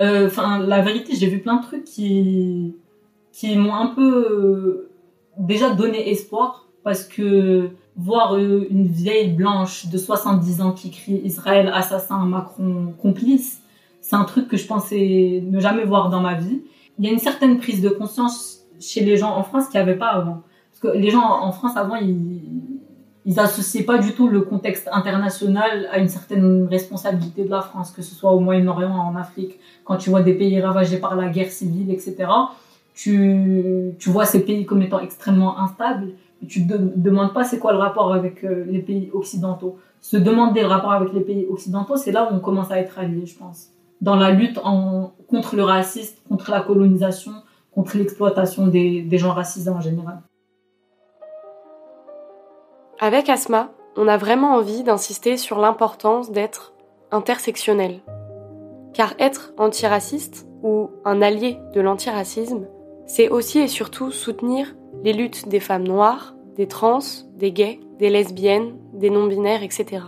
[0.00, 2.76] Euh, enfin, la vérité, j'ai vu plein de trucs qui,
[3.32, 4.90] qui m'ont un peu euh,
[5.38, 11.20] déjà donné espoir parce que voir euh, une vieille blanche de 70 ans qui crie
[11.24, 13.62] Israël assassin, Macron complice,
[14.00, 16.62] c'est un truc que je pensais ne jamais voir dans ma vie.
[16.98, 19.88] Il y a une certaine prise de conscience chez les gens en France qu'il n'y
[19.88, 20.42] avait pas avant.
[20.70, 22.61] Parce que les gens en France avant, ils,
[23.24, 27.92] ils associaient pas du tout le contexte international à une certaine responsabilité de la France,
[27.92, 31.28] que ce soit au Moyen-Orient, en Afrique, quand tu vois des pays ravagés par la
[31.28, 32.16] guerre civile, etc.
[32.94, 36.08] Tu, tu vois ces pays comme étant extrêmement instables,
[36.42, 39.78] et tu te demandes pas c'est quoi le rapport avec euh, les pays occidentaux.
[40.00, 42.98] Se demander le rapport avec les pays occidentaux, c'est là où on commence à être
[42.98, 43.68] allié, je pense.
[44.00, 47.32] Dans la lutte en, contre le racisme, contre la colonisation,
[47.72, 50.20] contre l'exploitation des, des gens racisés en général.
[53.04, 56.72] Avec Asma, on a vraiment envie d'insister sur l'importance d'être
[57.10, 57.98] intersectionnel.
[58.94, 62.68] Car être antiraciste ou un allié de l'antiracisme,
[63.06, 67.00] c'est aussi et surtout soutenir les luttes des femmes noires, des trans,
[67.34, 70.04] des gays, des lesbiennes, des non-binaires, etc.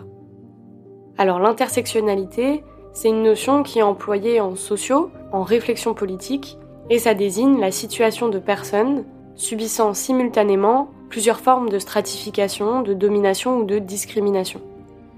[1.19, 6.59] Alors l'intersectionnalité, c'est une notion qui est employée en sociaux, en réflexion politique,
[6.91, 9.05] et ça désigne la situation de personnes
[9.35, 14.61] subissant simultanément plusieurs formes de stratification, de domination ou de discrimination.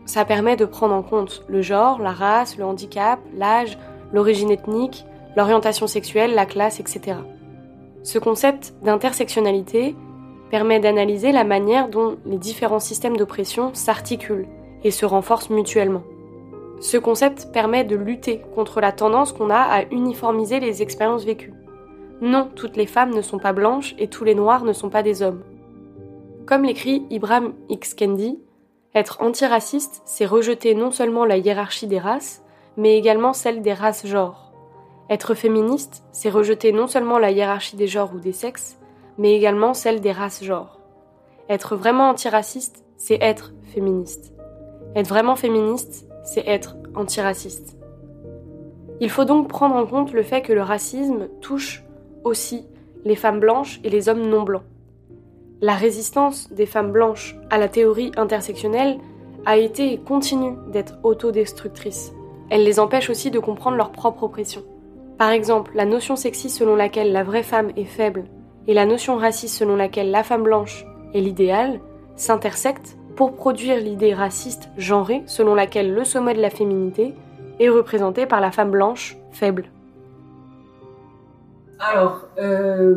[0.05, 3.79] Ça permet de prendre en compte le genre, la race, le handicap, l'âge,
[4.13, 5.07] l'origine ethnique,
[5.37, 7.17] l'orientation sexuelle, la classe, etc.
[8.03, 9.97] Ce concept d'intersectionnalité
[10.51, 14.49] permet d'analyser la manière dont les différents systèmes d'oppression s'articulent
[14.85, 16.03] et se renforcent mutuellement.
[16.79, 21.55] Ce concept permet de lutter contre la tendance qu'on a à uniformiser les expériences vécues.
[22.21, 25.03] Non, toutes les femmes ne sont pas blanches et tous les noirs ne sont pas
[25.03, 25.41] des hommes.
[26.47, 27.95] Comme l'écrit Ibrahim X.
[27.95, 28.39] Kendi,
[28.95, 32.45] être antiraciste, c'est rejeter non seulement la hiérarchie des races,
[32.77, 34.53] mais également celle des races-genres.
[35.11, 38.79] Être féministe, c'est rejeter non seulement la hiérarchie des genres ou des sexes,
[39.19, 40.79] mais également celle des races-genres.
[41.49, 44.33] Être vraiment antiraciste, c'est être féministe.
[44.95, 47.77] Être vraiment féministe, c'est être antiraciste.
[49.01, 51.83] Il faut donc prendre en compte le fait que le racisme touche
[52.23, 52.67] aussi
[53.05, 54.63] les femmes blanches et les hommes non blancs.
[55.62, 58.99] La résistance des femmes blanches à la théorie intersectionnelle
[59.47, 62.12] a été et continue d'être autodestructrice.
[62.51, 64.62] Elle les empêche aussi de comprendre leur propre oppression.
[65.16, 68.25] Par exemple, la notion sexiste selon laquelle la vraie femme est faible
[68.66, 71.81] et la notion raciste selon laquelle la femme blanche est l'idéal
[72.16, 77.14] s'intersectent pour produire l'idée raciste genrée selon laquelle le sommet de la féminité
[77.61, 79.71] est représenté par la femme blanche faible.
[81.79, 82.95] Alors, euh,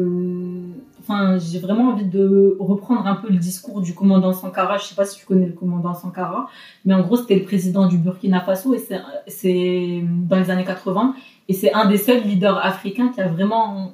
[1.40, 4.78] j'ai vraiment envie de reprendre un peu le discours du commandant Sankara.
[4.78, 6.50] Je sais pas si tu connais le commandant Sankara,
[6.86, 8.84] mais en gros, c'était le président du Burkina Faso et
[9.28, 11.16] c'est dans les années 80
[11.48, 13.94] et c'est un des seuls leaders africains qui a vraiment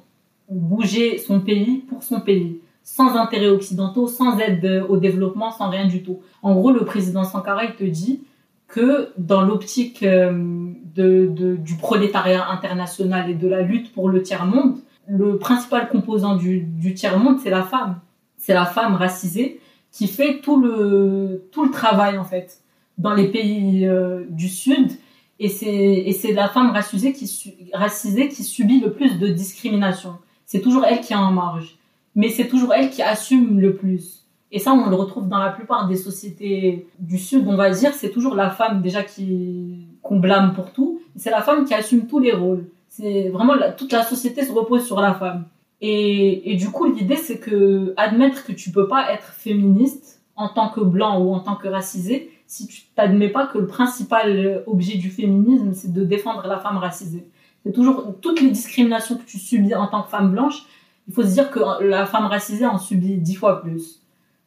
[0.50, 5.86] bougé son pays pour son pays, sans intérêts occidentaux, sans aide au développement, sans rien
[5.86, 6.20] du tout.
[6.42, 8.22] En gros, le président Sankara, il te dit
[8.68, 15.38] que dans l'optique euh, du prolétariat international et de la lutte pour le tiers-monde, le
[15.38, 18.00] principal composant du, tiers-monde, c'est la femme.
[18.36, 19.60] C'est la femme racisée
[19.92, 22.60] qui fait tout le, tout le travail, en fait,
[22.98, 24.92] dans les pays euh, du Sud.
[25.38, 30.16] Et c'est, et c'est la femme racisée qui, racisée qui subit le plus de discrimination.
[30.44, 31.78] C'est toujours elle qui est en marge.
[32.14, 34.26] Mais c'est toujours elle qui assume le plus.
[34.52, 37.92] Et ça, on le retrouve dans la plupart des sociétés du Sud, on va dire.
[37.92, 41.00] C'est toujours la femme déjà qui qu'on blâme pour tout.
[41.16, 42.68] C'est la femme qui assume tous les rôles.
[42.96, 45.44] C'est vraiment toute la société se repose sur la femme.
[45.82, 50.48] Et, et du coup, l'idée, c'est que admettre que tu peux pas être féministe en
[50.48, 54.62] tant que blanc ou en tant que racisé, si tu t'admets pas que le principal
[54.66, 57.28] objet du féminisme, c'est de défendre la femme racisée.
[57.64, 60.62] C'est toujours toutes les discriminations que tu subis en tant que femme blanche.
[61.06, 64.00] Il faut se dire que la femme racisée en subit dix fois plus.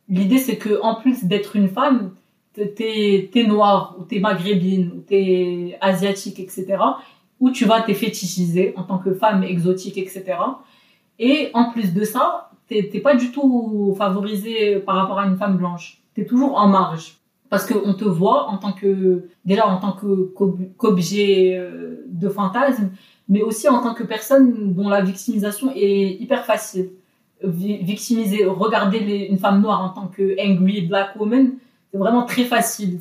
[0.08, 2.16] L'idée, c'est que en plus d'être une femme,
[2.54, 6.78] t'es es noire ou t'es maghrébine ou t'es asiatique, etc.
[7.40, 10.38] Ou tu vas t'es fétichiser en tant que femme exotique, etc.
[11.20, 15.58] Et en plus de ça, t'es pas du tout favorisée par rapport à une femme
[15.58, 16.02] blanche.
[16.14, 18.50] T'es toujours en marge parce qu'on te voit
[19.44, 19.94] déjà en tant
[20.78, 22.92] qu'objet euh, de fantasme,
[23.28, 26.92] mais aussi en tant que personne dont la victimisation est hyper facile.
[27.42, 31.54] Victimiser, regarder une femme noire en tant que angry black woman,
[31.92, 33.00] c'est vraiment très facile.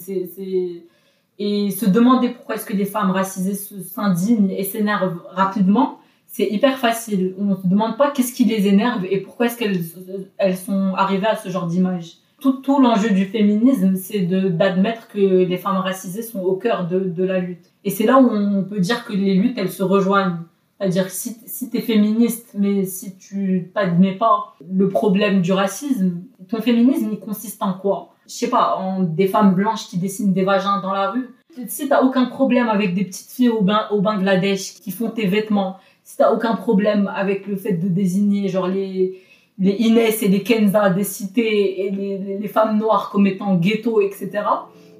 [1.39, 6.79] Et se demander pourquoi est-ce que des femmes racisées s'indignent et s'énervent rapidement, c'est hyper
[6.79, 7.35] facile.
[7.39, 9.83] On ne se demande pas qu'est-ce qui les énerve et pourquoi est-ce qu'elles
[10.39, 15.57] elles sont arrivées à ce genre d'image tout, l'enjeu du féminisme, c'est d'admettre que les
[15.57, 17.73] femmes racisées sont au cœur de, de la lutte.
[17.83, 20.39] Et c'est là où on peut dire que les luttes, elles se rejoignent.
[20.79, 26.23] C'est-à-dire si, si tu es féministe, mais si tu t'admets pas le problème du racisme,
[26.49, 28.15] ton féminisme, il consiste en quoi?
[28.29, 31.31] Je sais pas, des femmes blanches qui dessinent des vagins dans la rue.
[31.67, 35.79] Si t'as aucun problème avec des petites filles au, au Bangladesh qui font tes vêtements,
[36.05, 39.23] si t'as aucun problème avec le fait de désigner genre les
[39.59, 44.01] les Inès et les Kenza des cités et les, les, femmes noires comme étant ghetto,
[44.01, 44.31] etc.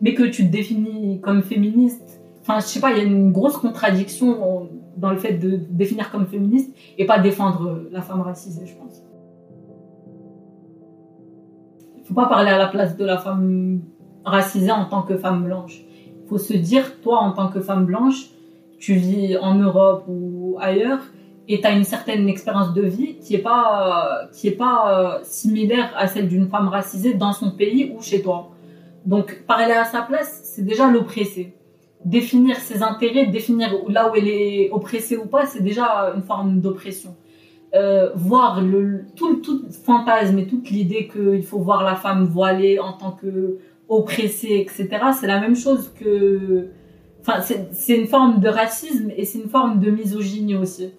[0.03, 2.21] Mais que tu te définis comme féministe.
[2.41, 6.11] Enfin, je sais pas, il y a une grosse contradiction dans le fait de définir
[6.11, 9.03] comme féministe et pas défendre la femme racisée, je pense.
[12.09, 13.83] Faut pas parler à la place de la femme
[14.25, 15.83] racisée en tant que femme blanche.
[16.27, 18.31] Faut se dire, toi, en tant que femme blanche,
[18.79, 21.01] tu vis en Europe ou ailleurs,
[21.49, 25.19] et tu as une certaine expérience de vie qui est pas qui est pas euh,
[25.23, 28.51] similaire à celle d'une femme racisée dans son pays ou chez toi.
[29.05, 31.55] Donc parler à sa place, c'est déjà l'oppresser.
[32.05, 36.61] Définir ses intérêts, définir là où elle est oppressée ou pas, c'est déjà une forme
[36.61, 37.17] d'oppression.
[37.75, 38.63] Euh, voir
[39.15, 43.59] tout tout fantasme et toute l'idée qu'il faut voir la femme voilée en tant que
[43.91, 44.89] oppressée, etc.
[45.19, 46.69] C'est la même chose que,
[47.21, 50.93] enfin c'est une forme de racisme et c'est une forme de misogynie aussi.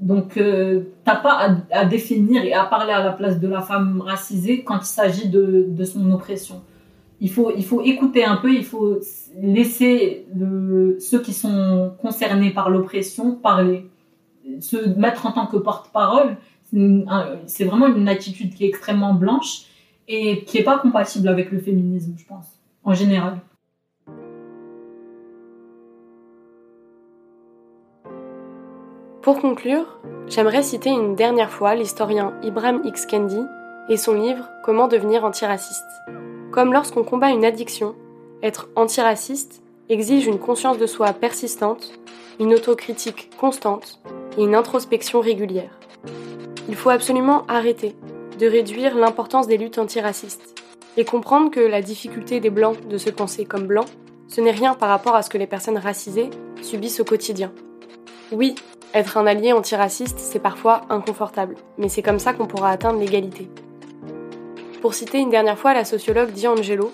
[0.00, 4.00] Donc, euh, t'as pas à, définir et à parler à la place de la femme
[4.00, 6.62] racisée quand il s'agit de, son oppression.
[7.20, 8.98] Il faut, il faut écouter un peu, il faut
[9.40, 10.26] laisser
[11.00, 13.88] ceux qui sont concernés par l'oppression parler.
[14.60, 16.36] Se mettre en tant que porte-parole,
[17.46, 19.64] c'est vraiment une attitude qui est extrêmement blanche
[20.06, 22.46] et qui est pas compatible avec le féminisme, je pense,
[22.84, 23.38] en général.
[29.22, 33.04] Pour conclure, j'aimerais citer une dernière fois l'historien Ibrahim X.
[33.04, 33.42] Kendi
[33.90, 35.84] et son livre Comment devenir antiraciste.
[36.50, 37.94] Comme lorsqu'on combat une addiction,
[38.42, 41.92] être antiraciste exige une conscience de soi persistante,
[42.40, 44.00] une autocritique constante
[44.38, 45.78] et une introspection régulière.
[46.68, 47.94] Il faut absolument arrêter
[48.38, 50.62] de réduire l'importance des luttes antiracistes
[50.96, 53.88] et comprendre que la difficulté des blancs de se penser comme blancs,
[54.28, 56.30] ce n'est rien par rapport à ce que les personnes racisées
[56.62, 57.52] subissent au quotidien.
[58.30, 58.54] Oui,
[58.94, 63.48] être un allié antiraciste, c'est parfois inconfortable, mais c'est comme ça qu'on pourra atteindre l'égalité.
[64.80, 66.92] Pour citer une dernière fois la sociologue D'Angelo,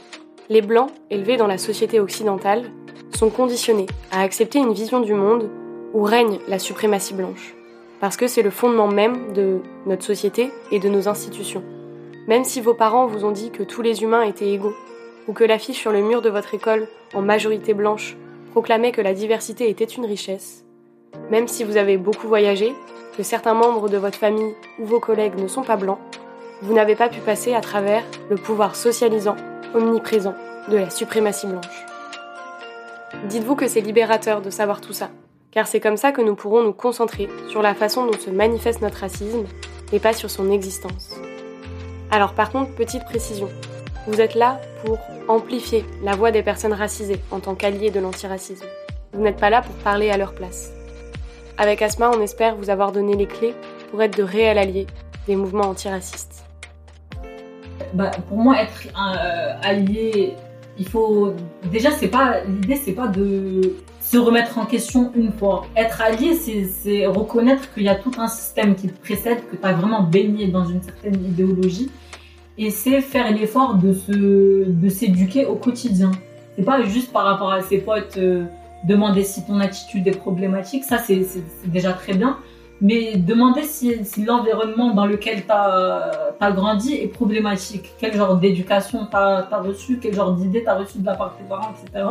[0.48, 2.70] les Blancs, élevés dans la société occidentale,
[3.14, 5.50] sont conditionnés à accepter une vision du monde
[5.94, 7.54] où règne la suprématie blanche,
[8.00, 11.62] parce que c'est le fondement même de notre société et de nos institutions.
[12.26, 14.74] Même si vos parents vous ont dit que tous les humains étaient égaux,
[15.28, 18.16] ou que l'affiche sur le mur de votre école, en majorité blanche,
[18.50, 20.64] proclamait que la diversité était une richesse,
[21.30, 22.74] même si vous avez beaucoup voyagé,
[23.16, 25.98] que certains membres de votre famille ou vos collègues ne sont pas blancs,
[26.60, 29.36] vous n'avez pas pu passer à travers le pouvoir socialisant,
[29.74, 30.34] omniprésent,
[30.68, 31.84] de la suprématie blanche.
[33.28, 35.10] Dites-vous que c'est libérateur de savoir tout ça,
[35.54, 38.82] car c'est comme ça que nous pourrons nous concentrer sur la façon dont se manifeste
[38.82, 39.44] notre racisme
[39.92, 41.14] et pas sur son existence.
[42.10, 43.48] Alors par contre, petite précision,
[44.08, 44.98] vous êtes là pour
[45.28, 48.66] amplifier la voix des personnes racisées en tant qu'alliés de l'antiracisme.
[49.12, 50.72] Vous n'êtes pas là pour parler à leur place.
[51.56, 53.54] Avec Asma, on espère vous avoir donné les clés
[53.90, 54.88] pour être de réels alliés
[55.28, 56.44] des mouvements antiracistes.
[57.92, 60.34] Bah, pour moi, être un euh, allié,
[60.78, 61.32] il faut
[61.64, 63.76] déjà c'est pas l'idée, c'est pas de
[64.14, 65.66] se remettre en question une fois.
[65.74, 69.66] Être allié, c'est reconnaître qu'il y a tout un système qui te précède, que tu
[69.66, 71.90] as vraiment baigné dans une certaine idéologie,
[72.56, 74.12] et c'est faire l'effort de se
[74.68, 76.12] de s'éduquer au quotidien.
[76.54, 78.44] C'est pas juste par rapport à ses potes euh,
[78.86, 81.26] demander si ton attitude est problématique, ça c'est
[81.66, 82.38] déjà très bien,
[82.80, 89.16] mais demander si, l'environnement dans lequel tu as, grandi est problématique, quel genre d'éducation tu
[89.16, 92.06] as, reçu, quel genre d'idée tu as reçu de la part de tes parents, etc.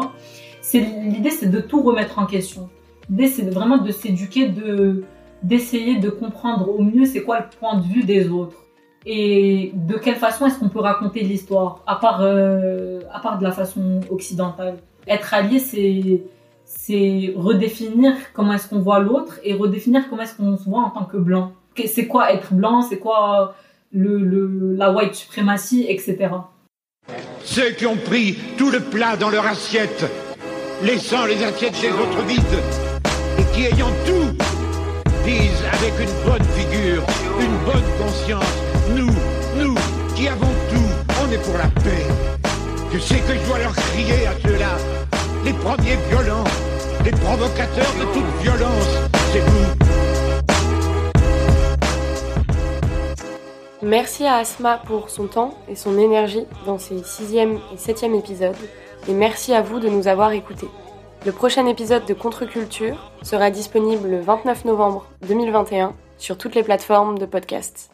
[0.74, 2.70] L'idée, c'est de tout remettre en question.
[3.10, 5.04] L'idée, c'est vraiment de s'éduquer, de
[5.44, 8.64] d'essayer de comprendre au mieux c'est quoi le point de vue des autres
[9.06, 13.44] et de quelle façon est-ce qu'on peut raconter l'histoire à part euh, à part de
[13.44, 14.78] la façon occidentale.
[15.08, 16.24] Être allié, c'est
[16.66, 20.90] c'est redéfinir comment est-ce qu'on voit l'autre et redéfinir comment est-ce qu'on se voit en
[20.90, 21.52] tant que blanc.
[21.86, 23.56] C'est quoi être blanc, c'est quoi
[23.92, 26.30] le, la white suprématie, etc.
[27.44, 30.06] Ceux qui ont pris tout le plat dans leur assiette,
[30.84, 32.60] laissant les assiettes des autres vides,
[33.40, 34.36] et qui ayant tout,
[35.24, 37.04] disent avec une bonne figure,
[37.40, 38.44] une bonne conscience,
[38.90, 39.14] nous,
[39.56, 39.76] nous,
[40.16, 40.92] qui avons tout,
[41.24, 42.06] on est pour la paix.
[42.94, 44.78] Je sais que je dois leur crier à ceux-là,
[45.46, 46.44] les premiers violents,
[47.06, 48.90] les provocateurs de toute violence,
[49.32, 49.66] c'est vous.
[53.82, 58.56] Merci à Asma pour son temps et son énergie dans ces sixième et septième épisodes,
[59.08, 60.70] et merci à vous de nous avoir écoutés.
[61.26, 67.18] Le prochain épisode de Contre-Culture sera disponible le 29 novembre 2021 sur toutes les plateformes
[67.18, 67.93] de podcast.